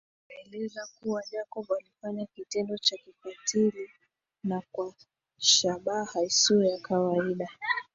[0.29, 3.89] Aliwaeleza kuwa Jacob alifanya kitendo cha kikatili
[4.43, 4.93] na kwa
[5.37, 7.47] shabaha isiyo ya kawaida